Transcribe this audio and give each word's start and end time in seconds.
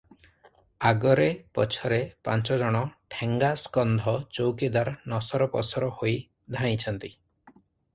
ଆଗରେ 0.91 1.27
ପଛରେ 1.59 1.99
ପାଞ୍ଚଜଣ 2.29 2.81
ଠେଙ୍ଗାସ୍କନ୍ଧ 3.17 4.17
ଚୌକିଦାର 4.41 4.99
ନସର 5.15 5.53
ପସର 5.59 5.95
ହୋଇ 6.01 6.21
ଧାଇଁଛନ୍ତି। 6.61 7.17